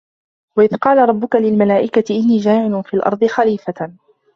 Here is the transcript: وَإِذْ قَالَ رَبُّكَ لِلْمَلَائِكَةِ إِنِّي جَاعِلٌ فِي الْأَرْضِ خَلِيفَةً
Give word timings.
وَإِذْ 0.57 0.75
قَالَ 0.77 1.09
رَبُّكَ 1.09 1.35
لِلْمَلَائِكَةِ 1.35 2.15
إِنِّي 2.15 2.37
جَاعِلٌ 2.37 2.83
فِي 2.83 2.93
الْأَرْضِ 2.93 3.25
خَلِيفَةً 3.25 3.91